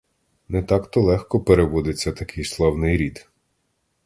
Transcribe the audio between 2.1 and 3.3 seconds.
такий славний рід!